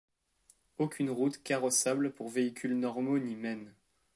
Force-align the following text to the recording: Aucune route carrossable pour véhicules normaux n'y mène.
Aucune 0.79 1.11
route 1.11 1.43
carrossable 1.43 2.11
pour 2.11 2.27
véhicules 2.29 2.73
normaux 2.75 3.19
n'y 3.19 3.35
mène. 3.35 3.71